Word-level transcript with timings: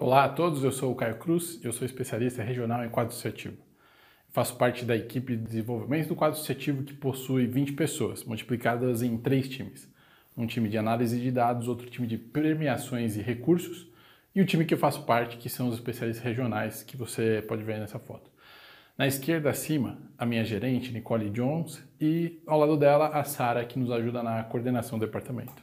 Olá 0.00 0.26
a 0.26 0.28
todos, 0.28 0.62
eu 0.62 0.70
sou 0.70 0.92
o 0.92 0.94
Caio 0.94 1.16
Cruz, 1.16 1.58
eu 1.60 1.72
sou 1.72 1.84
especialista 1.84 2.40
regional 2.40 2.84
em 2.84 2.88
quadro 2.88 3.12
associativo. 3.12 3.56
Faço 4.28 4.54
parte 4.56 4.84
da 4.84 4.96
equipe 4.96 5.34
de 5.34 5.42
desenvolvimento 5.42 6.06
do 6.06 6.14
quadro 6.14 6.36
associativo 6.36 6.84
que 6.84 6.94
possui 6.94 7.48
20 7.48 7.72
pessoas, 7.72 8.22
multiplicadas 8.22 9.02
em 9.02 9.18
três 9.18 9.48
times. 9.48 9.92
Um 10.36 10.46
time 10.46 10.68
de 10.68 10.78
análise 10.78 11.20
de 11.20 11.32
dados, 11.32 11.66
outro 11.66 11.90
time 11.90 12.06
de 12.06 12.16
premiações 12.16 13.16
e 13.16 13.22
recursos 13.22 13.88
e 14.32 14.40
o 14.40 14.46
time 14.46 14.64
que 14.64 14.72
eu 14.72 14.78
faço 14.78 15.02
parte, 15.02 15.36
que 15.36 15.48
são 15.48 15.68
os 15.68 15.74
especialistas 15.74 16.24
regionais 16.24 16.84
que 16.84 16.96
você 16.96 17.44
pode 17.48 17.64
ver 17.64 17.80
nessa 17.80 17.98
foto. 17.98 18.30
Na 18.96 19.08
esquerda 19.08 19.50
acima, 19.50 19.98
a 20.16 20.24
minha 20.24 20.44
gerente, 20.44 20.92
Nicole 20.92 21.28
Jones, 21.28 21.82
e 22.00 22.40
ao 22.46 22.60
lado 22.60 22.76
dela, 22.76 23.08
a 23.08 23.24
Sara, 23.24 23.64
que 23.64 23.76
nos 23.76 23.90
ajuda 23.90 24.22
na 24.22 24.44
coordenação 24.44 24.96
do 24.96 25.04
departamento. 25.04 25.60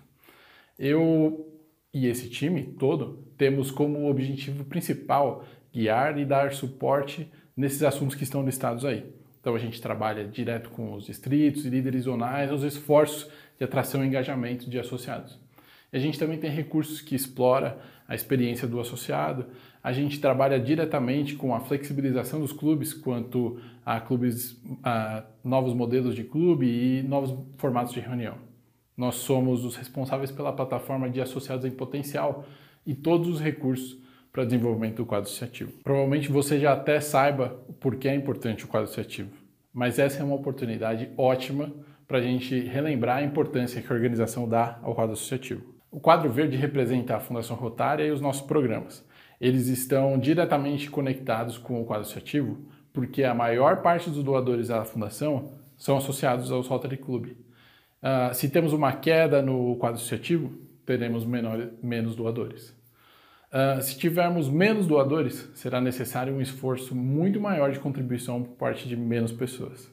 Eu 0.78 1.55
e 1.96 2.08
esse 2.08 2.30
time 2.30 2.62
todo 2.62 3.24
temos 3.38 3.72
como 3.72 4.10
objetivo 4.10 4.66
principal 4.66 5.46
guiar 5.74 6.18
e 6.20 6.26
dar 6.26 6.52
suporte 6.52 7.32
nesses 7.56 7.82
assuntos 7.84 8.18
que 8.18 8.24
estão 8.24 8.44
listados 8.44 8.84
aí. 8.84 9.06
Então 9.40 9.56
a 9.56 9.58
gente 9.58 9.82
trabalha 9.82 10.28
direto 10.28 10.70
com 10.72 10.94
os 10.94 11.06
distritos 11.06 11.66
e 11.66 11.70
líderes 11.70 12.04
zonais 12.04 12.52
nos 12.52 12.64
esforços 12.64 13.32
de 13.58 13.64
atração 13.64 14.04
e 14.04 14.08
engajamento 14.08 14.70
de 14.70 14.78
associados. 14.78 15.40
A 15.94 15.98
gente 15.98 16.20
também 16.20 16.38
tem 16.38 16.52
recursos 16.52 17.00
que 17.00 17.16
explora 17.16 17.80
a 18.06 18.14
experiência 18.14 18.68
do 18.68 18.78
associado. 18.82 19.46
A 19.82 19.94
gente 19.94 20.20
trabalha 20.20 20.60
diretamente 20.60 21.36
com 21.36 21.56
a 21.56 21.62
flexibilização 21.62 22.42
dos 22.42 22.52
clubes 22.52 22.94
quanto 22.94 23.58
a 23.86 24.02
clubes, 24.02 24.62
a 24.84 25.24
novos 25.42 25.74
modelos 25.74 26.14
de 26.14 26.26
clube 26.26 26.68
e 26.68 27.04
novos 27.04 27.34
formatos 27.58 27.94
de 27.94 28.02
reunião. 28.02 28.36
Nós 28.98 29.16
somos 29.16 29.66
os 29.66 29.76
responsáveis 29.76 30.32
pela 30.32 30.54
plataforma 30.54 31.10
de 31.10 31.22
associados 31.22 31.66
em 31.66 31.72
potencial 31.72 32.46
e 32.86 32.94
todos 32.94 33.28
os 33.28 33.40
recursos 33.40 34.00
para 34.32 34.46
desenvolvimento 34.46 34.98
do 34.98 35.06
quadro 35.06 35.30
associativo. 35.30 35.72
Provavelmente 35.84 36.32
você 36.32 36.60
já 36.60 36.74
até 36.74 37.00
saiba 37.00 37.50
por 37.80 37.96
que 37.96 38.08
é 38.08 38.16
importante 38.16 38.66
o 38.66 38.68
quadro 38.68 38.86
associativo, 38.86 39.32
mas 39.74 39.98
essa 39.98 40.22
é 40.22 40.24
uma 40.24 40.36
oportunidade 40.36 41.10
ótima 41.18 41.72
para 42.08 42.20
a 42.20 42.22
gente 42.22 42.60
relembrar 42.60 43.18
a 43.18 43.24
importância 43.24 43.82
que 43.82 43.92
a 43.92 43.96
organização 43.96 44.48
dá 44.48 44.80
ao 44.84 44.94
quadro 44.94 45.14
associativo. 45.14 45.74
O 45.90 46.00
quadro 46.00 46.30
verde 46.30 46.58
representa 46.58 47.16
a 47.16 47.20
Fundação 47.20 47.56
Rotária 47.56 48.04
e 48.04 48.12
os 48.12 48.20
nossos 48.20 48.42
programas. 48.42 49.06
Eles 49.40 49.68
estão 49.68 50.18
diretamente 50.20 50.90
conectados 50.90 51.58
com 51.58 51.82
o 51.82 51.86
quadro 51.86 52.04
associativo 52.04 52.58
porque 52.92 53.24
a 53.24 53.34
maior 53.34 53.82
parte 53.82 54.10
dos 54.10 54.24
doadores 54.24 54.70
da 54.70 54.86
fundação 54.86 55.52
são 55.78 55.98
associados 55.98 56.52
aos 56.52 56.68
Rotary 56.68 56.98
Club. 56.98 57.34
Uh, 58.06 58.32
se 58.36 58.50
temos 58.50 58.72
uma 58.72 58.94
queda 58.94 59.42
no 59.42 59.78
quadro 59.78 59.96
associativo, 59.96 60.54
teremos 60.86 61.26
menor, 61.26 61.70
menos 61.82 62.16
doadores. 62.16 62.70
Uh, 63.52 63.82
se 63.82 63.98
tivermos 63.98 64.48
menos 64.48 64.86
doadores, 64.86 65.50
será 65.56 65.82
necessário 65.82 66.32
um 66.32 66.40
esforço 66.40 66.94
muito 66.94 67.42
maior 67.42 67.72
de 67.72 67.80
contribuição 67.80 68.44
por 68.44 68.58
parte 68.58 68.88
de 68.88 68.96
menos 68.96 69.32
pessoas. 69.32 69.92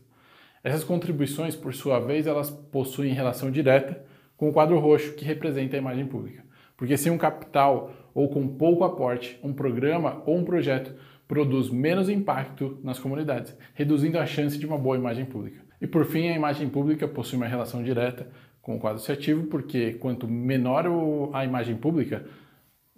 Essas 0.63 0.85
contribuições, 0.85 1.57
por 1.57 1.73
sua 1.73 2.01
vez, 2.01 2.27
elas 2.27 2.51
possuem 2.51 3.15
relação 3.15 3.51
direta 3.51 4.05
com 4.37 4.51
o 4.51 4.53
quadro 4.53 4.79
roxo, 4.79 5.15
que 5.15 5.25
representa 5.25 5.77
a 5.77 5.79
imagem 5.79 6.07
pública. 6.07 6.45
Porque 6.77 6.99
sem 6.99 7.11
um 7.11 7.17
capital 7.17 7.93
ou 8.13 8.29
com 8.29 8.47
pouco 8.47 8.85
aporte, 8.85 9.41
um 9.43 9.55
programa 9.55 10.23
ou 10.27 10.37
um 10.37 10.45
projeto 10.45 10.95
produz 11.27 11.71
menos 11.71 12.11
impacto 12.11 12.79
nas 12.85 12.99
comunidades, 12.99 13.57
reduzindo 13.73 14.19
a 14.19 14.27
chance 14.27 14.59
de 14.59 14.67
uma 14.67 14.77
boa 14.77 14.97
imagem 14.97 15.25
pública. 15.25 15.62
E 15.83 15.87
por 15.89 16.07
fim, 16.07 16.29
a 16.29 16.37
imagem 16.37 16.69
pública 16.69 17.09
possui 17.09 17.37
uma 17.37 17.49
relação 17.49 17.83
direta 17.83 18.29
com 18.63 18.77
o 18.77 18.79
quadro 18.79 18.99
associativo, 18.99 19.49
porque 19.49 19.95
quanto 19.95 20.29
menor 20.29 20.87
a 21.33 21.45
imagem 21.45 21.77
pública, 21.77 22.25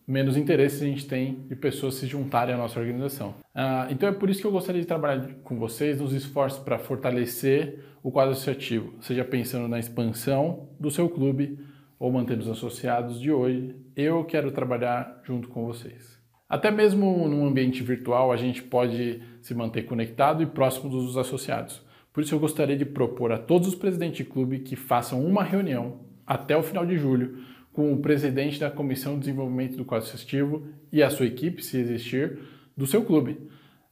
menos 0.06 0.36
interesse 0.36 0.84
a 0.84 0.86
gente 0.86 1.08
tem 1.08 1.46
de 1.48 1.56
pessoas 1.56 1.94
se 1.94 2.06
juntarem 2.06 2.54
à 2.54 2.58
nossa 2.58 2.78
organização. 2.78 3.30
Uh, 3.54 3.90
então 3.90 4.06
é 4.06 4.12
por 4.12 4.28
isso 4.28 4.42
que 4.42 4.46
eu 4.46 4.52
gostaria 4.52 4.82
de 4.82 4.86
trabalhar 4.86 5.30
com 5.42 5.58
vocês 5.58 5.98
nos 5.98 6.12
esforços 6.12 6.62
para 6.62 6.78
fortalecer 6.78 7.82
o 8.02 8.12
quadro 8.12 8.32
associativo, 8.32 8.92
seja 9.00 9.24
pensando 9.24 9.66
na 9.66 9.78
expansão 9.78 10.68
do 10.78 10.90
seu 10.90 11.08
clube 11.08 11.58
ou 11.98 12.12
mantendo 12.12 12.42
os 12.42 12.50
associados 12.50 13.18
de 13.18 13.32
hoje. 13.32 13.74
Eu 13.96 14.24
quero 14.24 14.52
trabalhar 14.52 15.22
junto 15.24 15.48
com 15.48 15.64
vocês. 15.64 16.22
Até 16.46 16.70
mesmo 16.70 17.26
num 17.26 17.46
ambiente 17.46 17.82
virtual, 17.82 18.30
a 18.30 18.36
gente 18.36 18.62
pode 18.62 19.22
se 19.40 19.54
manter 19.54 19.84
conectado 19.84 20.42
e 20.42 20.46
próximo 20.46 20.90
dos 20.90 21.16
associados. 21.16 21.82
Por 22.14 22.22
isso, 22.22 22.32
eu 22.32 22.38
gostaria 22.38 22.76
de 22.76 22.84
propor 22.84 23.32
a 23.32 23.38
todos 23.38 23.66
os 23.66 23.74
presidentes 23.74 24.18
de 24.18 24.24
clube 24.24 24.60
que 24.60 24.76
façam 24.76 25.26
uma 25.26 25.42
reunião 25.42 25.98
até 26.24 26.56
o 26.56 26.62
final 26.62 26.86
de 26.86 26.96
julho 26.96 27.38
com 27.72 27.92
o 27.92 27.98
presidente 27.98 28.60
da 28.60 28.70
Comissão 28.70 29.14
de 29.14 29.20
Desenvolvimento 29.20 29.76
do 29.76 29.84
Quadro 29.84 30.06
Associativo 30.06 30.64
e 30.92 31.02
a 31.02 31.10
sua 31.10 31.26
equipe, 31.26 31.60
se 31.60 31.76
existir, 31.76 32.38
do 32.76 32.86
seu 32.86 33.04
clube. 33.04 33.32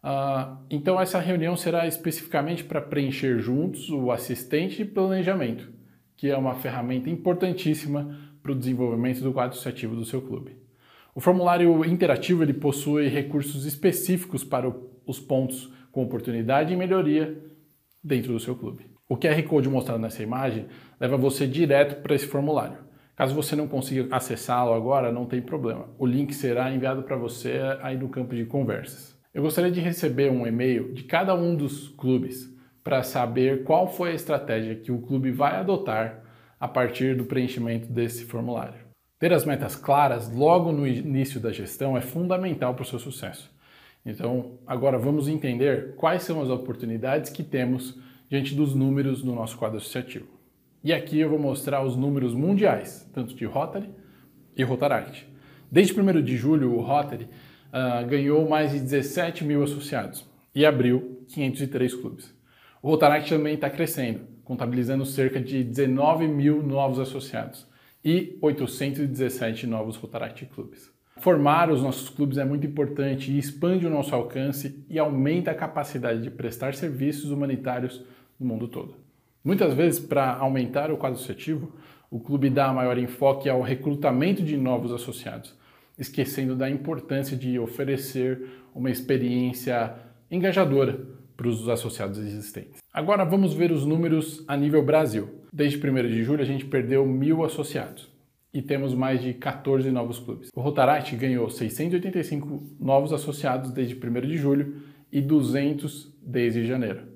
Uh, 0.04 0.56
então, 0.70 1.00
essa 1.00 1.18
reunião 1.18 1.56
será 1.56 1.84
especificamente 1.84 2.62
para 2.62 2.80
preencher 2.80 3.40
juntos 3.40 3.90
o 3.90 4.12
assistente 4.12 4.76
de 4.76 4.84
planejamento, 4.84 5.68
que 6.16 6.30
é 6.30 6.36
uma 6.36 6.54
ferramenta 6.54 7.10
importantíssima 7.10 8.16
para 8.40 8.52
o 8.52 8.56
desenvolvimento 8.56 9.20
do 9.20 9.32
quadro 9.32 9.54
associativo 9.54 9.96
do 9.96 10.04
seu 10.04 10.22
clube. 10.22 10.56
O 11.12 11.20
formulário 11.20 11.84
interativo 11.84 12.44
ele 12.44 12.54
possui 12.54 13.08
recursos 13.08 13.66
específicos 13.66 14.44
para 14.44 14.72
os 15.04 15.18
pontos 15.18 15.72
com 15.90 16.04
oportunidade 16.04 16.72
e 16.72 16.76
melhoria 16.76 17.51
dentro 18.02 18.32
do 18.32 18.40
seu 18.40 18.56
clube. 18.56 18.90
O 19.08 19.16
QR 19.16 19.42
Code 19.42 19.68
mostrado 19.68 20.00
nessa 20.00 20.22
imagem 20.22 20.66
leva 20.98 21.16
você 21.16 21.46
direto 21.46 22.02
para 22.02 22.14
esse 22.14 22.26
formulário. 22.26 22.78
Caso 23.14 23.34
você 23.34 23.54
não 23.54 23.68
consiga 23.68 24.14
acessá-lo 24.14 24.72
agora, 24.72 25.12
não 25.12 25.26
tem 25.26 25.42
problema. 25.42 25.90
O 25.98 26.06
link 26.06 26.34
será 26.34 26.72
enviado 26.72 27.02
para 27.02 27.16
você 27.16 27.60
aí 27.82 27.96
no 27.96 28.08
campo 28.08 28.34
de 28.34 28.44
conversas. 28.46 29.14
Eu 29.34 29.42
gostaria 29.42 29.70
de 29.70 29.80
receber 29.80 30.30
um 30.30 30.46
e-mail 30.46 30.92
de 30.92 31.04
cada 31.04 31.34
um 31.34 31.54
dos 31.54 31.88
clubes 31.88 32.50
para 32.82 33.02
saber 33.02 33.64
qual 33.64 33.86
foi 33.86 34.12
a 34.12 34.14
estratégia 34.14 34.74
que 34.74 34.90
o 34.90 35.00
clube 35.02 35.30
vai 35.30 35.56
adotar 35.56 36.22
a 36.58 36.66
partir 36.66 37.16
do 37.16 37.24
preenchimento 37.24 37.86
desse 37.92 38.24
formulário. 38.24 38.74
Ter 39.18 39.32
as 39.32 39.44
metas 39.44 39.76
claras 39.76 40.32
logo 40.32 40.72
no 40.72 40.86
início 40.86 41.38
da 41.38 41.52
gestão 41.52 41.96
é 41.96 42.00
fundamental 42.00 42.74
para 42.74 42.82
o 42.82 42.86
seu 42.86 42.98
sucesso. 42.98 43.52
Então, 44.04 44.58
agora 44.66 44.98
vamos 44.98 45.28
entender 45.28 45.94
quais 45.94 46.22
são 46.22 46.42
as 46.42 46.50
oportunidades 46.50 47.30
que 47.30 47.42
temos 47.42 47.98
diante 48.28 48.54
dos 48.54 48.74
números 48.74 49.22
no 49.22 49.34
nosso 49.34 49.56
quadro 49.56 49.78
associativo. 49.78 50.26
E 50.82 50.92
aqui 50.92 51.20
eu 51.20 51.30
vou 51.30 51.38
mostrar 51.38 51.84
os 51.84 51.96
números 51.96 52.34
mundiais, 52.34 53.08
tanto 53.12 53.34
de 53.34 53.44
Rotary 53.44 53.88
e 54.56 54.64
Rotaract. 54.64 55.28
Desde 55.70 55.98
1 55.98 56.22
de 56.22 56.36
julho, 56.36 56.74
o 56.74 56.80
Rotary 56.80 57.28
uh, 57.68 58.06
ganhou 58.06 58.48
mais 58.48 58.72
de 58.72 58.80
17 58.80 59.44
mil 59.44 59.62
associados 59.62 60.26
e 60.54 60.66
abriu 60.66 61.24
503 61.28 61.94
clubes. 61.94 62.34
O 62.82 62.88
Rotaract 62.88 63.30
também 63.30 63.54
está 63.54 63.70
crescendo, 63.70 64.26
contabilizando 64.42 65.06
cerca 65.06 65.40
de 65.40 65.62
19 65.62 66.26
mil 66.26 66.62
novos 66.62 66.98
associados 66.98 67.66
e 68.04 68.36
817 68.42 69.66
novos 69.66 69.96
Rotaract 69.96 70.44
clubes. 70.46 70.91
Formar 71.22 71.70
os 71.70 71.80
nossos 71.80 72.08
clubes 72.08 72.36
é 72.36 72.44
muito 72.44 72.66
importante 72.66 73.30
e 73.30 73.38
expande 73.38 73.86
o 73.86 73.90
nosso 73.90 74.12
alcance 74.12 74.84
e 74.90 74.98
aumenta 74.98 75.52
a 75.52 75.54
capacidade 75.54 76.20
de 76.20 76.28
prestar 76.28 76.74
serviços 76.74 77.30
humanitários 77.30 78.04
no 78.40 78.44
mundo 78.44 78.66
todo. 78.66 78.96
Muitas 79.44 79.72
vezes, 79.72 80.00
para 80.00 80.34
aumentar 80.34 80.90
o 80.90 80.96
quadro 80.96 81.16
associativo, 81.16 81.76
o 82.10 82.18
clube 82.18 82.50
dá 82.50 82.72
maior 82.72 82.98
enfoque 82.98 83.48
ao 83.48 83.62
recrutamento 83.62 84.42
de 84.42 84.56
novos 84.56 84.90
associados, 84.90 85.56
esquecendo 85.96 86.56
da 86.56 86.68
importância 86.68 87.36
de 87.36 87.56
oferecer 87.56 88.44
uma 88.74 88.90
experiência 88.90 89.94
engajadora 90.28 91.06
para 91.36 91.46
os 91.46 91.68
associados 91.68 92.18
existentes. 92.18 92.82
Agora 92.92 93.24
vamos 93.24 93.54
ver 93.54 93.70
os 93.70 93.86
números 93.86 94.44
a 94.48 94.56
nível 94.56 94.84
Brasil. 94.84 95.30
Desde 95.52 95.78
1 95.78 95.94
de 96.08 96.24
julho 96.24 96.42
a 96.42 96.46
gente 96.46 96.64
perdeu 96.64 97.06
mil 97.06 97.44
associados 97.44 98.11
e 98.52 98.60
temos 98.60 98.94
mais 98.94 99.22
de 99.22 99.34
14 99.34 99.90
novos 99.90 100.18
clubes. 100.18 100.50
O 100.54 100.60
Rotaract 100.60 101.14
ganhou 101.16 101.48
685 101.48 102.76
novos 102.78 103.12
associados 103.12 103.70
desde 103.70 103.94
1 103.94 104.20
de 104.20 104.36
julho 104.36 104.82
e 105.10 105.20
200 105.20 106.12
desde 106.22 106.66
janeiro 106.66 107.12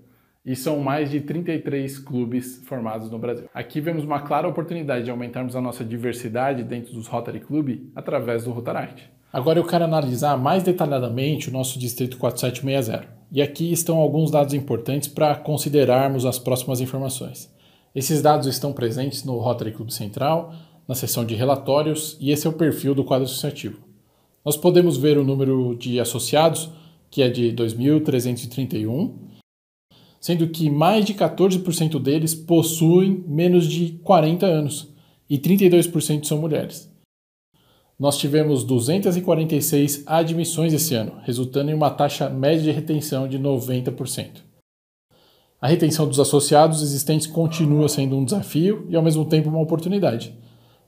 e 0.47 0.55
são 0.55 0.79
mais 0.79 1.11
de 1.11 1.21
33 1.21 1.99
clubes 1.99 2.63
formados 2.65 3.11
no 3.11 3.19
Brasil. 3.19 3.47
Aqui 3.53 3.81
vemos 3.81 4.05
uma 4.05 4.21
clara 4.21 4.47
oportunidade 4.47 5.05
de 5.05 5.11
aumentarmos 5.11 5.57
a 5.57 5.61
nossa 5.61 5.85
diversidade 5.85 6.63
dentro 6.63 6.95
dos 6.95 7.09
Rotary 7.09 7.41
Club 7.41 7.91
através 7.97 8.45
do 8.45 8.53
Rotaract. 8.53 9.11
Agora 9.33 9.59
eu 9.59 9.67
quero 9.67 9.83
analisar 9.83 10.39
mais 10.39 10.63
detalhadamente 10.63 11.49
o 11.49 11.53
nosso 11.53 11.81
Distrito 11.81 12.17
4760. 12.17 13.17
E 13.33 13.43
aqui 13.43 13.73
estão 13.73 13.99
alguns 13.99 14.31
dados 14.31 14.55
importantes 14.55 15.09
para 15.09 15.35
considerarmos 15.35 16.25
as 16.25 16.39
próximas 16.39 16.81
informações. 16.81 17.53
Esses 17.93 18.23
dados 18.23 18.47
estão 18.47 18.73
presentes 18.73 19.25
no 19.25 19.37
Rotary 19.39 19.73
Club 19.73 19.91
Central, 19.91 20.55
na 20.87 20.95
seção 20.95 21.25
de 21.25 21.35
relatórios, 21.35 22.17
e 22.21 22.31
esse 22.31 22.47
é 22.47 22.51
o 22.51 22.53
perfil 22.53 22.95
do 22.95 23.05
quadro 23.05 23.25
associativo. 23.25 23.81
Nós 24.45 24.57
podemos 24.57 24.97
ver 24.97 25.19
o 25.19 25.25
número 25.25 25.75
de 25.75 25.99
associados, 25.99 26.71
que 27.11 27.23
é 27.23 27.29
de 27.29 27.53
2.331, 27.53 29.13
sendo 30.21 30.49
que 30.49 30.71
mais 30.71 31.05
de 31.05 31.15
14% 31.15 32.01
deles 32.01 32.35
possuem 32.35 33.25
menos 33.27 33.67
de 33.67 33.99
40 34.03 34.47
anos 34.47 34.93
e 35.29 35.39
32% 35.39 36.25
são 36.25 36.39
mulheres. 36.39 36.91
Nós 37.99 38.19
tivemos 38.19 38.63
246 38.63 40.03
admissões 40.07 40.73
esse 40.73 40.95
ano, 40.95 41.15
resultando 41.23 41.71
em 41.71 41.75
uma 41.75 41.91
taxa 41.91 42.29
média 42.29 42.63
de 42.63 42.71
retenção 42.71 43.27
de 43.27 43.39
90%. 43.39 44.43
A 45.61 45.67
retenção 45.67 46.07
dos 46.07 46.21
associados 46.21 46.83
existentes 46.83 47.27
continua 47.27 47.89
sendo 47.89 48.17
um 48.17 48.25
desafio 48.25 48.87
e, 48.91 48.97
ao 48.97 49.03
mesmo 49.03 49.25
tempo, 49.25 49.49
uma 49.49 49.63
oportunidade. 49.63 50.35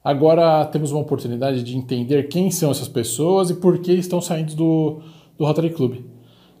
Agora 0.09 0.65
temos 0.65 0.91
uma 0.91 1.01
oportunidade 1.01 1.61
de 1.61 1.77
entender 1.77 2.29
quem 2.29 2.49
são 2.49 2.71
essas 2.71 2.87
pessoas 2.87 3.51
e 3.51 3.53
por 3.53 3.77
que 3.77 3.91
estão 3.91 4.19
saindo 4.19 4.55
do, 4.55 5.01
do 5.37 5.45
Rotary 5.45 5.69
Club. 5.69 5.97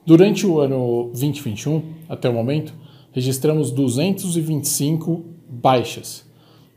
Durante 0.05 0.45
o 0.45 0.59
ano 0.59 1.05
2021, 1.05 1.81
até 2.07 2.29
o 2.29 2.33
momento, 2.33 2.71
registramos 3.11 3.71
225 3.71 5.25
baixas. 5.49 6.29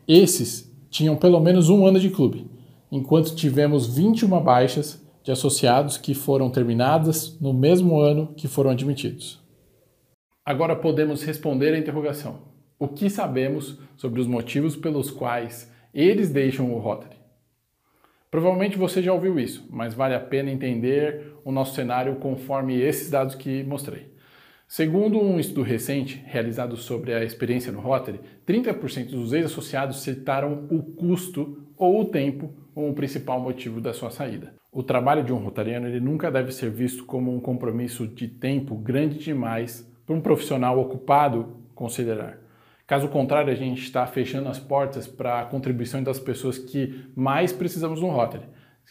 Esses 0.07 0.67
tinham 0.89 1.15
pelo 1.15 1.39
menos 1.39 1.69
um 1.69 1.85
ano 1.85 1.99
de 1.99 2.09
clube, 2.09 2.47
enquanto 2.91 3.35
tivemos 3.35 3.85
21 3.95 4.41
baixas 4.41 4.99
de 5.23 5.31
associados 5.31 5.95
que 5.95 6.15
foram 6.15 6.49
terminadas 6.49 7.39
no 7.39 7.53
mesmo 7.53 7.99
ano 7.99 8.33
que 8.35 8.47
foram 8.47 8.71
admitidos. 8.71 9.39
Agora 10.43 10.75
podemos 10.75 11.21
responder 11.21 11.75
à 11.75 11.77
interrogação: 11.77 12.39
o 12.79 12.87
que 12.87 13.11
sabemos 13.11 13.77
sobre 13.95 14.19
os 14.19 14.25
motivos 14.25 14.75
pelos 14.75 15.11
quais 15.11 15.71
eles 15.93 16.29
deixam 16.29 16.73
o 16.73 16.79
Rotary? 16.79 17.15
Provavelmente 18.31 18.77
você 18.77 19.01
já 19.01 19.13
ouviu 19.13 19.39
isso, 19.39 19.67
mas 19.69 19.93
vale 19.93 20.15
a 20.15 20.19
pena 20.19 20.49
entender 20.49 21.35
o 21.45 21.51
nosso 21.51 21.75
cenário 21.75 22.15
conforme 22.15 22.79
esses 22.81 23.09
dados 23.09 23.35
que 23.35 23.63
mostrei. 23.63 24.11
Segundo 24.67 25.21
um 25.21 25.39
estudo 25.39 25.61
recente 25.61 26.23
realizado 26.25 26.75
sobre 26.75 27.13
a 27.13 27.23
experiência 27.23 27.71
no 27.71 27.79
Rotary, 27.79 28.19
30% 28.47 29.11
dos 29.11 29.33
ex-associados 29.33 30.01
citaram 30.01 30.67
o 30.71 30.81
custo 30.81 31.67
ou 31.77 32.01
o 32.01 32.05
tempo 32.05 32.51
como 32.73 32.89
o 32.89 32.93
principal 32.95 33.39
motivo 33.39 33.79
da 33.79 33.93
sua 33.93 34.09
saída. 34.09 34.55
O 34.71 34.81
trabalho 34.81 35.23
de 35.23 35.31
um 35.31 35.37
rotariano 35.37 35.87
ele 35.87 35.99
nunca 35.99 36.31
deve 36.31 36.51
ser 36.51 36.71
visto 36.71 37.05
como 37.05 37.31
um 37.31 37.39
compromisso 37.39 38.07
de 38.07 38.27
tempo 38.27 38.75
grande 38.75 39.19
demais 39.19 39.87
para 40.07 40.15
um 40.15 40.21
profissional 40.21 40.79
ocupado 40.79 41.57
considerar. 41.75 42.39
Caso 42.85 43.07
contrário, 43.07 43.51
a 43.51 43.55
gente 43.55 43.81
está 43.81 44.05
fechando 44.05 44.49
as 44.49 44.59
portas 44.59 45.07
para 45.07 45.41
a 45.41 45.45
contribuição 45.45 46.03
das 46.03 46.19
pessoas 46.19 46.57
que 46.57 47.05
mais 47.15 47.53
precisamos 47.53 48.01
no 48.01 48.09
Rotary, 48.09 48.43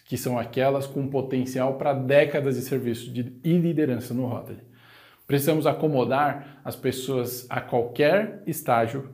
que 0.07 0.17
são 0.17 0.39
aquelas 0.39 0.87
com 0.87 1.07
potencial 1.09 1.75
para 1.75 1.93
décadas 1.93 2.57
de 2.57 2.63
serviço 2.63 3.13
de, 3.13 3.33
e 3.45 3.53
liderança 3.59 4.15
no 4.15 4.27
Rotary. 4.27 4.61
Precisamos 5.27 5.67
acomodar 5.67 6.61
as 6.65 6.75
pessoas 6.75 7.47
a 7.51 7.61
qualquer 7.61 8.43
estágio 8.47 9.11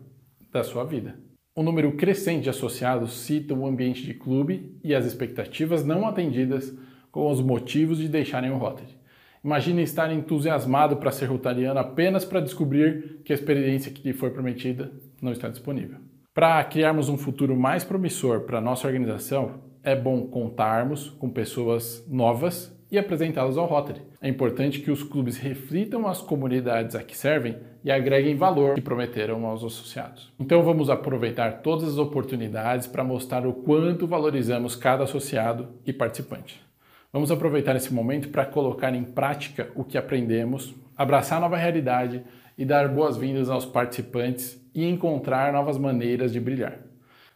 da 0.51 0.63
sua 0.63 0.85
vida. 0.85 1.19
Um 1.57 1.63
número 1.63 1.97
crescente 1.97 2.45
de 2.45 2.51
associados 2.51 3.13
cita 3.13 3.55
o 3.55 3.67
ambiente 3.67 4.05
de 4.05 4.15
clube 4.15 4.79
e 4.83 4.95
as 4.95 5.05
expectativas 5.05 5.85
não 5.85 6.07
atendidas 6.07 6.73
com 7.11 7.29
os 7.29 7.41
motivos 7.41 7.99
de 7.99 8.09
deixarem 8.09 8.51
o 8.51 8.57
Rotary. 8.57 8.97
Imagine 9.45 9.83
estar 9.83 10.13
entusiasmado 10.13 10.97
para 10.97 11.11
ser 11.11 11.27
rotariano 11.27 11.79
apenas 11.79 12.25
para 12.25 12.41
descobrir 12.41 13.21
que 13.25 13.33
a 13.33 13.35
experiência 13.35 13.93
que 13.93 14.07
lhe 14.07 14.15
foi 14.15 14.31
prometida 14.31 14.93
não 15.21 15.33
está 15.33 15.49
disponível. 15.49 15.99
Para 16.35 16.63
criarmos 16.65 17.09
um 17.09 17.19
futuro 17.19 17.57
mais 17.57 17.85
promissor 17.85 18.43
para 18.43 18.61
nossa 18.61 18.87
organização, 18.87 19.61
é 19.83 19.97
bom 19.97 20.27
contarmos 20.27 21.11
com 21.11 21.29
pessoas 21.29 22.05
novas 22.09 22.77
e 22.91 22.99
apresentá-los 22.99 23.59
ao 23.59 23.67
Rotary. 23.67 24.03
É 24.21 24.29
importante 24.29 24.81
que 24.81 24.91
os 24.91 25.03
clubes 25.03 25.37
reflitam 25.37 26.07
as 26.07 26.21
comunidades 26.21 26.95
a 26.95 27.03
que 27.03 27.17
servem 27.17 27.57
e 27.85 27.91
agreguem 27.91 28.37
valor 28.37 28.75
que 28.75 28.81
prometeram 28.81 29.45
aos 29.47 29.63
associados. 29.63 30.33
Então 30.39 30.63
vamos 30.63 30.91
aproveitar 30.91 31.61
todas 31.63 31.89
as 31.89 31.99
oportunidades 31.99 32.87
para 32.87 33.05
mostrar 33.05 33.47
o 33.47 33.53
quanto 33.53 34.07
valorizamos 34.07 34.75
cada 34.75 35.05
associado 35.05 35.69
e 35.87 35.93
participante. 35.93 36.68
Vamos 37.11 37.31
aproveitar 37.31 37.75
esse 37.75 37.93
momento 37.93 38.29
para 38.29 38.45
colocar 38.45 38.95
em 38.95 39.03
prática 39.03 39.71
o 39.75 39.83
que 39.83 39.97
aprendemos, 39.97 40.75
abraçar 40.95 41.39
a 41.39 41.41
nova 41.41 41.57
realidade 41.57 42.23
e 42.57 42.67
dar 42.67 42.87
boas-vindas 42.87 43.49
aos 43.49 43.65
participantes 43.65 44.63
e 44.75 44.85
encontrar 44.85 45.51
novas 45.51 45.79
maneiras 45.79 46.31
de 46.31 46.39
brilhar. 46.39 46.81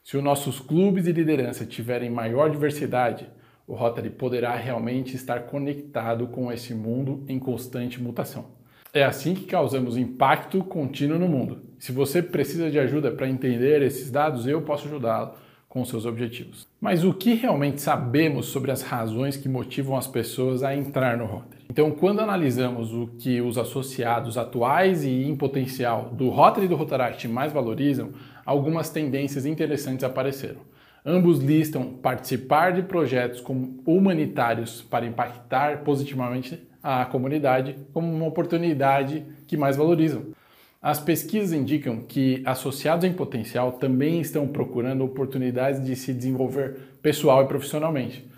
Se 0.05 0.15
os 0.15 0.23
nossos 0.23 0.61
clubes 0.61 1.05
de 1.05 1.13
liderança 1.13 1.65
tiverem 1.65 2.11
maior 2.11 2.51
diversidade, 2.51 3.27
o 3.67 3.75
Rotary 3.75 4.11
poderá 4.11 4.55
realmente 4.57 5.17
estar 5.17 5.45
conectado 5.45 6.27
com 6.27 6.53
esse 6.53 6.75
mundo 6.75 7.25
em 7.27 7.39
constante 7.39 7.99
mutação. 7.99 8.51
É 8.93 9.03
assim 9.03 9.33
que 9.33 9.47
causamos 9.47 9.97
impacto 9.97 10.63
contínuo 10.63 11.19
no 11.19 11.27
mundo. 11.27 11.63
Se 11.79 11.93
você 11.93 12.21
precisa 12.21 12.71
de 12.71 12.79
ajuda 12.79 13.11
para 13.11 13.27
entender 13.27 13.81
esses 13.81 14.11
dados, 14.11 14.47
eu 14.47 14.61
posso 14.61 14.87
ajudá-lo 14.87 15.33
com 15.73 15.87
seus 15.87 16.05
objetivos. 16.05 16.69
Mas 16.79 17.03
o 17.03 17.15
que 17.15 17.33
realmente 17.33 17.81
sabemos 17.81 18.45
sobre 18.45 18.71
as 18.71 18.83
razões 18.83 19.39
que 19.39 19.49
motivam 19.49 19.97
as 19.97 20.07
pessoas 20.07 20.63
a 20.63 20.77
entrar 20.77 21.17
no 21.17 21.25
Rotary? 21.25 21.63
Então, 21.71 21.91
quando 21.91 22.21
analisamos 22.21 22.93
o 22.93 23.07
que 23.19 23.41
os 23.41 23.57
associados 23.57 24.37
atuais 24.37 25.03
e 25.03 25.25
em 25.25 25.35
potencial 25.35 26.11
do 26.13 26.29
Rotary 26.29 26.67
e 26.67 26.69
do 26.69 26.77
Rotaract 26.77 27.27
mais 27.27 27.55
valorizam, 27.55 28.11
algumas 28.45 28.91
tendências 28.91 29.47
interessantes 29.47 30.05
apareceram. 30.05 30.61
Ambos 31.07 31.39
listam 31.39 31.95
participar 31.95 32.75
de 32.75 32.83
projetos 32.83 33.41
como 33.41 33.83
humanitários 33.87 34.83
para 34.83 35.07
impactar 35.07 35.85
positivamente 35.85 36.63
a 36.83 37.07
comunidade 37.07 37.79
como 37.95 38.15
uma 38.15 38.27
oportunidade 38.27 39.25
que 39.47 39.57
mais 39.57 39.75
valorizam. 39.75 40.35
As 40.83 40.99
pesquisas 40.99 41.53
indicam 41.53 42.01
que 42.01 42.43
associados 42.45 43.05
em 43.05 43.13
potencial 43.13 43.71
também 43.71 44.21
estão 44.21 44.49
procurando 44.49 45.05
oportunidades 45.05 45.85
de 45.85 45.95
se 45.95 46.13
desenvolver 46.13 46.77
pessoal 47.01 47.45
e 47.45 47.47
profissionalmente. 47.47 48.29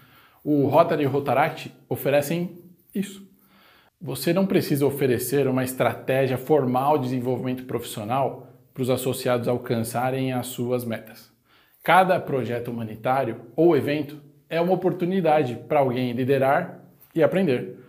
O 0.45 0.67
Rotary 0.67 1.05
e 1.05 1.07
o 1.07 1.11
Rotaract 1.11 1.75
oferecem 1.89 2.59
isso. 2.95 3.27
Você 3.99 4.35
não 4.35 4.47
precisa 4.47 4.85
oferecer 4.85 5.49
uma 5.49 5.65
estratégia 5.65 6.37
formal 6.37 6.99
de 6.99 7.05
desenvolvimento 7.05 7.65
profissional 7.65 8.47
para 8.75 8.83
os 8.83 8.91
associados 8.91 9.49
alcançarem 9.49 10.35
as 10.35 10.49
suas 10.49 10.85
metas. 10.85 11.33
Cada 11.83 12.21
projeto 12.21 12.71
humanitário 12.71 13.41
ou 13.57 13.75
evento 13.75 14.21
é 14.51 14.61
uma 14.61 14.75
oportunidade 14.75 15.55
para 15.67 15.81
alguém 15.81 16.13
liderar 16.13 16.85
e 17.15 17.23
aprender. 17.23 17.84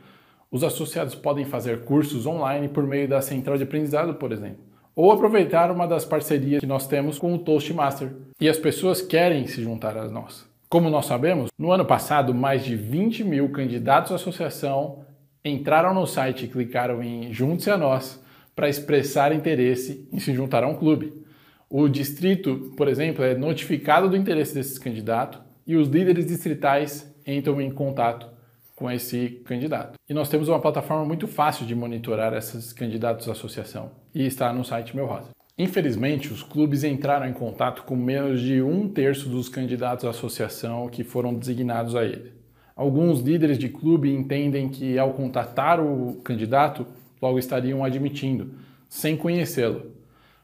Os 0.56 0.64
associados 0.64 1.14
podem 1.16 1.44
fazer 1.44 1.82
cursos 1.82 2.26
online 2.26 2.70
por 2.70 2.88
meio 2.88 3.10
da 3.10 3.20
central 3.22 3.58
de 3.58 3.64
aprendizado, 3.64 4.16
por 4.16 4.32
exemplo, 4.32 4.64
ou 4.96 5.12
aproveitar 5.12 5.70
uma 5.70 5.86
das 5.86 6.06
parcerias 6.06 6.62
que 6.62 6.66
nós 6.66 6.88
temos 6.88 7.20
com 7.20 7.34
o 7.34 7.38
Toastmaster. 7.38 8.14
E 8.40 8.48
as 8.48 8.58
pessoas 8.58 9.02
querem 9.02 9.46
se 9.48 9.62
juntar 9.62 9.98
a 9.98 10.08
nós. 10.08 10.50
Como 10.70 10.90
nós 10.90 11.08
sabemos, 11.08 11.50
no 11.60 11.74
ano 11.74 11.84
passado, 11.84 12.34
mais 12.34 12.64
de 12.64 12.74
20 12.74 13.26
mil 13.26 13.50
candidatos 13.50 14.14
à 14.14 14.16
associação 14.16 15.00
entraram 15.44 15.94
no 15.94 16.08
site 16.08 16.46
e 16.46 16.48
clicaram 16.48 17.04
em 17.04 17.34
Junte-se 17.34 17.70
a 17.70 17.78
nós 17.78 18.24
para 18.56 18.70
expressar 18.70 19.36
interesse 19.36 20.08
em 20.10 20.20
se 20.20 20.34
juntar 20.34 20.64
a 20.64 20.68
um 20.68 20.76
clube. 20.76 21.22
O 21.70 21.90
distrito, 21.90 22.72
por 22.78 22.88
exemplo, 22.88 23.26
é 23.26 23.36
notificado 23.36 24.08
do 24.08 24.16
interesse 24.16 24.56
desses 24.56 24.80
candidatos 24.80 25.42
e 25.68 25.76
os 25.76 25.90
líderes 25.90 26.26
distritais 26.26 27.14
entram 27.28 27.60
em 27.60 27.70
contato 27.70 28.34
com 28.76 28.92
esse 28.92 29.42
candidato. 29.46 29.98
E 30.08 30.14
nós 30.14 30.28
temos 30.28 30.50
uma 30.50 30.60
plataforma 30.60 31.06
muito 31.06 31.28
fácil 31.28 31.66
de 31.66 31.74
monitorar 31.74 32.34
esses 32.34 32.74
candidatos 32.74 33.30
à 33.30 33.32
associação 33.32 33.92
e 34.14 34.26
está 34.26 34.52
no 34.52 34.66
site 34.66 34.96
Meu 34.96 35.06
Rosa. 35.06 35.30
Infelizmente, 35.58 36.34
os 36.34 36.44
clubes 36.44 36.84
entraram 36.84 37.26
em 37.26 37.32
contato 37.34 37.84
com 37.84 37.96
menos 37.96 38.42
de 38.42 38.62
um 38.62 38.90
terço 38.90 39.30
dos 39.30 39.48
candidatos 39.48 40.04
à 40.04 40.10
associação 40.10 40.90
que 40.90 41.04
foram 41.04 41.34
designados 41.34 41.96
a 41.96 42.04
ele. 42.04 42.34
Alguns 42.76 43.22
líderes 43.22 43.58
de 43.58 43.70
clube 43.70 44.14
entendem 44.14 44.68
que, 44.68 45.00
ao 45.00 45.14
contatar 45.14 45.80
o 45.80 46.16
candidato, 46.26 46.86
logo 47.22 47.40
estariam 47.40 47.86
admitindo, 47.86 48.56
sem 48.90 49.16
conhecê-lo. 49.16 49.94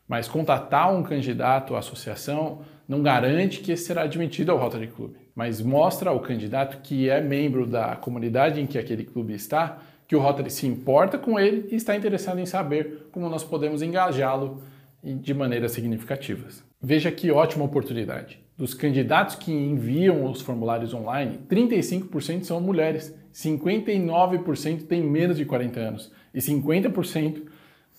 Mas 0.08 0.30
contatar 0.30 0.96
um 0.96 1.04
candidato 1.04 1.76
à 1.76 1.80
associação 1.80 2.62
não 2.88 3.04
garante 3.04 3.60
que 3.60 3.74
esse 3.74 3.84
será 3.84 4.04
admitido 4.04 4.54
ao 4.54 4.58
Rotary 4.58 4.88
Club 4.88 5.21
mas 5.36 5.62
mostra 5.62 6.10
ao 6.10 6.20
candidato 6.20 6.82
que 6.82 7.10
é 7.10 7.22
membro 7.22 7.66
da 7.66 7.96
comunidade 7.96 8.60
em 8.60 8.66
que 8.66 8.78
aquele 8.78 9.04
clube 9.04 9.34
está, 9.34 9.80
que 10.08 10.16
o 10.16 10.20
Rotary 10.20 10.50
se 10.50 10.68
importa 10.68 11.18
com 11.18 11.40
ele 11.40 11.70
e 11.72 11.76
está 11.76 11.96
interessado 11.96 12.40
em 12.40 12.46
saber 12.46 13.08
como 13.12 13.30
nós 13.30 13.44
podemos 13.44 13.82
engajá-lo 13.82 14.62
de 15.04 15.34
maneiras 15.34 15.72
significativas. 15.72 16.64
Veja 16.82 17.12
que 17.12 17.32
ótima 17.32 17.66
oportunidade. 17.66 18.40
Dos 18.58 18.74
candidatos 18.74 19.36
que 19.36 19.52
enviam 19.52 20.30
os 20.30 20.42
formulários 20.42 20.94
online, 20.94 21.40
35% 21.50 22.44
são 22.44 22.60
mulheres, 22.60 23.16
59% 23.34 24.86
têm 24.86 25.02
menos 25.02 25.38
de 25.38 25.46
40 25.46 25.80
anos 25.80 26.12
e 26.34 26.40
50% 26.40 27.44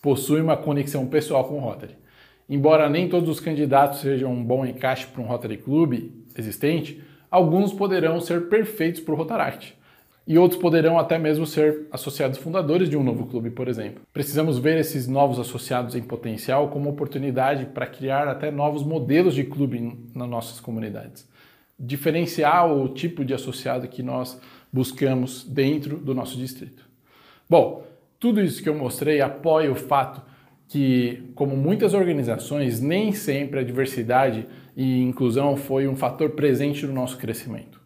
possuem 0.01 0.43
uma 0.43 0.55
conexão 0.55 1.07
pessoal 1.07 1.45
com 1.45 1.55
o 1.55 1.59
Rotary. 1.59 1.95
Embora 2.49 2.89
nem 2.89 3.09
todos 3.09 3.29
os 3.29 3.39
candidatos 3.39 4.01
sejam 4.01 4.31
um 4.31 4.43
bom 4.43 4.65
encaixe 4.65 5.07
para 5.07 5.21
um 5.21 5.25
Rotary 5.25 5.57
Club 5.57 6.11
existente, 6.37 7.01
alguns 7.33 7.73
poderão 7.73 8.21
ser 8.21 8.47
perfeitos 8.47 9.01
para 9.01 9.11
o 9.11 9.17
Rotaract. 9.17 9.75
E 10.27 10.37
outros 10.37 10.61
poderão 10.61 10.99
até 10.99 11.17
mesmo 11.17 11.47
ser 11.47 11.87
associados 11.91 12.37
fundadores 12.37 12.87
de 12.87 12.95
um 12.95 13.03
novo 13.03 13.25
clube, 13.25 13.49
por 13.49 13.67
exemplo. 13.67 14.03
Precisamos 14.13 14.59
ver 14.59 14.77
esses 14.77 15.07
novos 15.07 15.39
associados 15.39 15.95
em 15.95 16.03
potencial 16.03 16.69
como 16.69 16.91
oportunidade 16.91 17.65
para 17.65 17.87
criar 17.87 18.27
até 18.27 18.51
novos 18.51 18.83
modelos 18.83 19.33
de 19.33 19.43
clube 19.43 19.97
nas 20.13 20.29
nossas 20.29 20.59
comunidades. 20.59 21.27
diferenciar 21.77 22.71
o 22.71 22.87
tipo 22.87 23.25
de 23.25 23.33
associado 23.33 23.87
que 23.87 24.03
nós 24.03 24.39
buscamos 24.71 25.43
dentro 25.43 25.97
do 25.97 26.13
nosso 26.13 26.37
distrito. 26.37 26.87
Bom, 27.49 27.83
tudo 28.19 28.41
isso 28.41 28.61
que 28.61 28.69
eu 28.69 28.75
mostrei 28.75 29.21
apoia 29.21 29.71
o 29.71 29.75
fato 29.75 30.21
que, 30.67 31.31
como 31.35 31.57
muitas 31.57 31.95
organizações, 31.95 32.79
nem 32.79 33.11
sempre 33.11 33.59
a 33.59 33.63
diversidade 33.63 34.47
e 34.75 35.01
inclusão 35.01 35.55
foi 35.55 35.87
um 35.87 35.95
fator 35.95 36.31
presente 36.31 36.85
no 36.85 36.93
nosso 36.93 37.17
crescimento. 37.17 37.81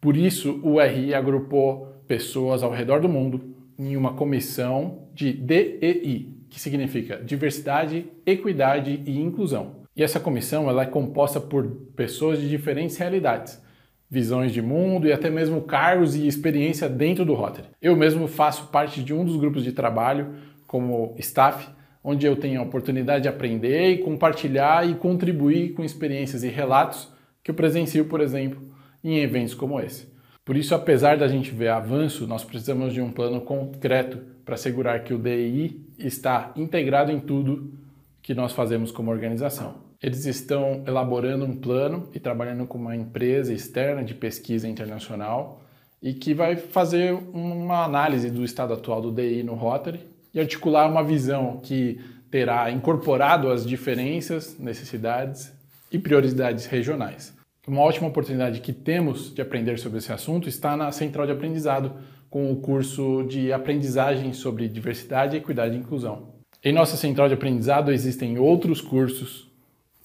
Por 0.00 0.16
isso, 0.16 0.60
o 0.62 0.80
RI 0.80 1.14
agrupou 1.14 2.02
pessoas 2.06 2.62
ao 2.62 2.72
redor 2.72 3.00
do 3.00 3.08
mundo 3.08 3.54
em 3.78 3.96
uma 3.96 4.14
comissão 4.14 5.08
de 5.14 5.32
DEI, 5.32 6.28
que 6.48 6.60
significa 6.60 7.16
diversidade, 7.16 8.06
equidade 8.26 9.02
e 9.06 9.20
inclusão. 9.20 9.82
E 9.94 10.02
essa 10.02 10.18
comissão 10.18 10.68
ela 10.68 10.82
é 10.82 10.86
composta 10.86 11.40
por 11.40 11.66
pessoas 11.94 12.40
de 12.40 12.48
diferentes 12.48 12.96
realidades, 12.96 13.62
visões 14.10 14.52
de 14.52 14.60
mundo 14.60 15.06
e 15.06 15.12
até 15.12 15.30
mesmo 15.30 15.62
cargos 15.62 16.14
e 16.14 16.26
experiência 16.26 16.88
dentro 16.88 17.24
do 17.24 17.34
Rotary. 17.34 17.68
Eu 17.80 17.96
mesmo 17.96 18.26
faço 18.26 18.68
parte 18.68 19.02
de 19.02 19.14
um 19.14 19.24
dos 19.24 19.36
grupos 19.36 19.62
de 19.64 19.72
trabalho 19.72 20.34
como 20.66 21.14
staff, 21.18 21.68
onde 22.02 22.26
eu 22.26 22.36
tenho 22.36 22.60
a 22.60 22.64
oportunidade 22.64 23.22
de 23.22 23.28
aprender 23.28 23.90
e 23.90 23.98
compartilhar 23.98 24.88
e 24.88 24.94
contribuir 24.94 25.74
com 25.74 25.84
experiências 25.84 26.42
e 26.42 26.48
relatos 26.48 27.08
que 27.42 27.50
eu 27.50 27.54
presencio, 27.54 28.04
por 28.06 28.20
exemplo, 28.20 28.60
em 29.02 29.18
eventos 29.18 29.54
como 29.54 29.80
esse. 29.80 30.10
Por 30.44 30.56
isso, 30.56 30.74
apesar 30.74 31.16
da 31.16 31.28
gente 31.28 31.52
ver 31.52 31.68
avanço, 31.68 32.26
nós 32.26 32.44
precisamos 32.44 32.92
de 32.92 33.00
um 33.00 33.12
plano 33.12 33.40
concreto 33.40 34.18
para 34.44 34.54
assegurar 34.54 35.04
que 35.04 35.14
o 35.14 35.18
DI 35.18 35.86
está 35.98 36.52
integrado 36.56 37.12
em 37.12 37.20
tudo 37.20 37.72
que 38.20 38.34
nós 38.34 38.52
fazemos 38.52 38.90
como 38.90 39.10
organização. 39.10 39.76
Eles 40.02 40.26
estão 40.26 40.82
elaborando 40.84 41.44
um 41.44 41.54
plano 41.54 42.08
e 42.12 42.18
trabalhando 42.18 42.66
com 42.66 42.76
uma 42.76 42.96
empresa 42.96 43.54
externa 43.54 44.02
de 44.02 44.14
pesquisa 44.14 44.68
internacional 44.68 45.62
e 46.02 46.12
que 46.12 46.34
vai 46.34 46.56
fazer 46.56 47.12
uma 47.32 47.84
análise 47.84 48.28
do 48.28 48.44
estado 48.44 48.72
atual 48.72 49.00
do 49.00 49.12
DI 49.12 49.44
no 49.44 49.54
Rotary 49.54 50.00
e 50.34 50.40
articular 50.40 50.88
uma 50.88 51.04
visão 51.04 51.60
que 51.62 52.00
terá 52.30 52.70
incorporado 52.70 53.50
as 53.50 53.66
diferenças, 53.66 54.58
necessidades 54.58 55.52
e 55.90 55.98
prioridades 55.98 56.66
regionais. 56.66 57.36
Uma 57.66 57.82
ótima 57.82 58.08
oportunidade 58.08 58.60
que 58.60 58.72
temos 58.72 59.32
de 59.32 59.40
aprender 59.40 59.78
sobre 59.78 59.98
esse 59.98 60.12
assunto 60.12 60.48
está 60.48 60.76
na 60.76 60.90
Central 60.90 61.26
de 61.26 61.32
Aprendizado, 61.32 61.92
com 62.28 62.50
o 62.50 62.56
curso 62.56 63.24
de 63.28 63.52
aprendizagem 63.52 64.32
sobre 64.32 64.66
diversidade, 64.66 65.36
equidade 65.36 65.76
e 65.76 65.78
inclusão. 65.78 66.32
Em 66.64 66.72
nossa 66.72 66.96
Central 66.96 67.28
de 67.28 67.34
Aprendizado 67.34 67.92
existem 67.92 68.38
outros 68.38 68.80
cursos 68.80 69.50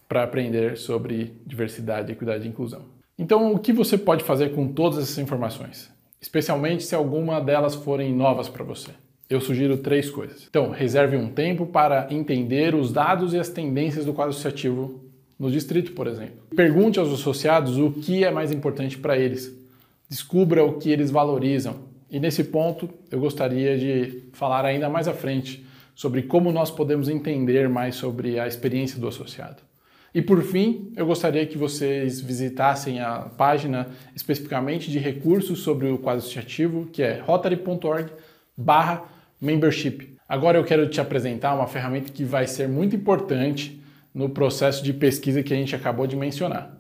para 0.07 0.23
aprender 0.23 0.77
sobre 0.77 1.33
diversidade, 1.45 2.11
equidade 2.11 2.45
e 2.45 2.49
inclusão. 2.49 2.85
Então, 3.17 3.53
o 3.53 3.59
que 3.59 3.73
você 3.73 3.97
pode 3.97 4.23
fazer 4.23 4.53
com 4.53 4.67
todas 4.67 4.99
essas 4.99 5.17
informações? 5.17 5.91
Especialmente 6.21 6.83
se 6.83 6.93
alguma 6.93 7.41
delas 7.41 7.75
forem 7.75 8.13
novas 8.13 8.47
para 8.47 8.63
você. 8.63 8.91
Eu 9.29 9.41
sugiro 9.41 9.77
três 9.77 10.09
coisas. 10.09 10.45
Então, 10.49 10.69
reserve 10.69 11.17
um 11.17 11.29
tempo 11.29 11.65
para 11.65 12.07
entender 12.09 12.73
os 12.73 12.93
dados 12.93 13.33
e 13.33 13.39
as 13.39 13.49
tendências 13.49 14.05
do 14.05 14.13
quadro 14.13 14.31
associativo 14.31 15.01
no 15.37 15.51
distrito, 15.51 15.91
por 15.91 16.07
exemplo. 16.07 16.35
Pergunte 16.55 16.97
aos 16.97 17.11
associados 17.11 17.77
o 17.77 17.91
que 17.91 18.23
é 18.23 18.31
mais 18.31 18.51
importante 18.51 18.97
para 18.97 19.17
eles. 19.17 19.53
Descubra 20.09 20.63
o 20.63 20.79
que 20.79 20.89
eles 20.89 21.11
valorizam. 21.11 21.75
E 22.09 22.19
nesse 22.19 22.45
ponto, 22.45 22.89
eu 23.11 23.19
gostaria 23.19 23.77
de 23.77 24.23
falar 24.31 24.63
ainda 24.63 24.89
mais 24.89 25.07
à 25.07 25.13
frente 25.13 25.65
sobre 25.93 26.21
como 26.23 26.51
nós 26.51 26.71
podemos 26.71 27.09
entender 27.09 27.67
mais 27.67 27.95
sobre 27.95 28.39
a 28.39 28.47
experiência 28.47 28.99
do 28.99 29.07
associado. 29.07 29.61
E 30.13 30.21
por 30.21 30.41
fim, 30.41 30.91
eu 30.95 31.05
gostaria 31.05 31.45
que 31.45 31.57
vocês 31.57 32.21
visitassem 32.21 33.01
a 33.01 33.29
página 33.37 33.89
especificamente 34.15 34.89
de 34.89 34.99
recursos 34.99 35.59
sobre 35.59 35.89
o 35.89 35.97
quadro 35.97 36.19
associativo, 36.19 36.85
que 36.87 37.03
é 37.03 37.21
rotary.org/membership. 39.41 40.17
Agora 40.27 40.57
eu 40.57 40.63
quero 40.63 40.87
te 40.89 40.99
apresentar 40.99 41.55
uma 41.55 41.67
ferramenta 41.67 42.11
que 42.11 42.23
vai 42.23 42.47
ser 42.47 42.67
muito 42.67 42.95
importante 42.95 43.81
no 44.13 44.29
processo 44.29 44.83
de 44.83 44.93
pesquisa 44.93 45.43
que 45.43 45.53
a 45.53 45.57
gente 45.57 45.75
acabou 45.75 46.07
de 46.07 46.15
mencionar. 46.15 46.75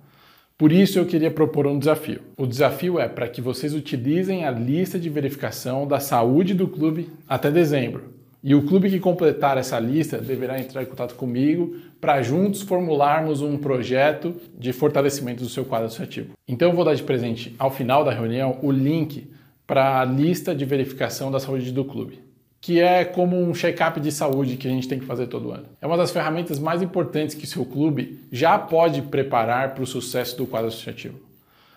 Por 0.57 0.71
isso 0.71 0.97
eu 0.97 1.05
queria 1.05 1.29
propor 1.29 1.67
um 1.67 1.77
desafio. 1.77 2.21
O 2.35 2.47
desafio 2.47 2.99
é 2.99 3.07
para 3.07 3.27
que 3.27 3.39
vocês 3.41 3.75
utilizem 3.75 4.43
a 4.43 4.51
lista 4.51 4.97
de 4.97 5.07
verificação 5.07 5.87
da 5.87 5.99
saúde 5.99 6.55
do 6.55 6.67
clube 6.67 7.09
até 7.29 7.51
dezembro. 7.51 8.15
E 8.43 8.55
o 8.55 8.65
clube 8.65 8.89
que 8.89 8.99
completar 8.99 9.57
essa 9.57 9.79
lista 9.79 10.17
deverá 10.17 10.59
entrar 10.59 10.81
em 10.81 10.85
contato 10.85 11.15
comigo 11.15 11.75
para 12.01 12.21
juntos 12.21 12.61
formularmos 12.61 13.41
um 13.41 13.57
projeto 13.57 14.35
de 14.57 14.73
fortalecimento 14.73 15.43
do 15.43 15.49
seu 15.49 15.65
quadro 15.65 15.87
associativo. 15.87 16.29
Então 16.47 16.69
eu 16.69 16.75
vou 16.75 16.85
dar 16.85 16.95
de 16.95 17.03
presente 17.03 17.55
ao 17.59 17.69
final 17.69 18.03
da 18.03 18.11
reunião 18.11 18.57
o 18.61 18.71
link 18.71 19.29
para 19.65 19.99
a 19.99 20.05
lista 20.05 20.55
de 20.55 20.63
verificação 20.63 21.29
da 21.29 21.39
saúde 21.39 21.71
do 21.71 21.83
clube, 21.83 22.19
que 22.67 22.81
é 22.81 23.05
como 23.05 23.41
um 23.41 23.53
check-up 23.53 23.97
de 23.97 24.11
saúde 24.11 24.57
que 24.57 24.67
a 24.67 24.69
gente 24.69 24.89
tem 24.89 24.99
que 24.99 25.05
fazer 25.05 25.27
todo 25.27 25.53
ano. 25.53 25.67
É 25.81 25.87
uma 25.87 25.95
das 25.95 26.11
ferramentas 26.11 26.59
mais 26.59 26.81
importantes 26.81 27.33
que 27.33 27.47
seu 27.47 27.63
clube 27.63 28.19
já 28.29 28.59
pode 28.59 29.03
preparar 29.03 29.73
para 29.73 29.85
o 29.85 29.87
sucesso 29.87 30.35
do 30.35 30.45
quadro 30.45 30.67
associativo. 30.67 31.17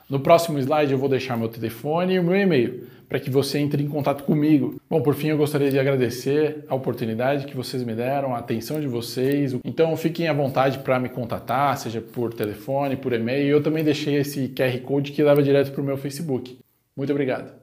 No 0.09 0.19
próximo 0.19 0.59
slide 0.59 0.91
eu 0.91 0.99
vou 0.99 1.09
deixar 1.09 1.37
meu 1.37 1.49
telefone 1.49 2.15
e 2.15 2.21
meu 2.21 2.35
e-mail 2.35 2.89
para 3.09 3.21
que 3.21 3.31
você 3.31 3.61
entre 3.61 3.85
em 3.85 3.87
contato 3.87 4.25
comigo. 4.25 4.81
Bom, 4.91 5.01
por 5.01 5.15
fim 5.15 5.29
eu 5.29 5.39
gostaria 5.39 5.71
de 5.71 5.79
agradecer 5.79 6.65
a 6.69 6.75
oportunidade 6.75 7.47
que 7.47 7.57
vocês 7.57 7.85
me 7.85 7.95
deram, 7.95 8.35
a 8.35 8.39
atenção 8.39 8.81
de 8.81 8.89
vocês. 8.89 9.55
Então 9.65 9.97
fiquem 9.97 10.27
à 10.27 10.33
vontade 10.33 10.81
para 10.81 10.99
me 10.99 11.09
contatar, 11.09 11.79
seja 11.79 12.01
por 12.01 12.35
telefone, 12.35 12.97
por 12.97 13.13
e-mail. 13.13 13.47
Eu 13.47 13.63
também 13.63 13.85
deixei 13.85 14.17
esse 14.17 14.49
QR 14.49 14.77
Code 14.81 15.13
que 15.13 15.23
leva 15.23 15.41
direto 15.41 15.71
para 15.71 15.83
o 15.83 15.85
meu 15.85 15.97
Facebook. 15.97 16.59
Muito 16.97 17.13
obrigado. 17.13 17.60